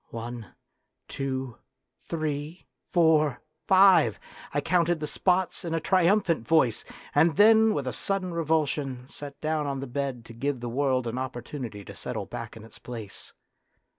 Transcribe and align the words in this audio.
One, 0.09 0.47
two, 1.07 1.59
three, 2.09 2.65
four, 2.91 3.39
five! 3.67 4.19
I 4.51 4.59
counted 4.59 4.99
the 4.99 5.05
spots 5.05 5.63
in 5.63 5.75
a 5.75 5.79
triumphant 5.79 6.47
voice, 6.47 6.83
and 7.13 7.35
then 7.35 7.75
with 7.75 7.85
a 7.85 7.93
sudden 7.93 8.33
revulsion 8.33 9.07
sat 9.07 9.39
down 9.41 9.67
on 9.67 9.79
the 9.79 9.85
bed 9.85 10.25
to 10.25 10.33
give 10.33 10.59
the 10.59 10.69
world 10.69 11.05
an 11.05 11.19
opportunity 11.19 11.85
to 11.85 11.95
settle 11.95 12.25
back 12.25 12.57
in 12.57 12.63
its 12.63 12.79
place. 12.79 13.31